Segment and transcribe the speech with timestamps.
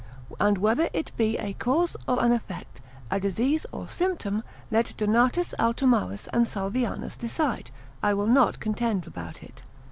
[0.39, 5.53] And whether it be a cause or an effect, a disease or symptom, let Donatus
[5.59, 7.69] Altomarus and Salvianus decide;
[8.01, 9.61] I will not contend about it.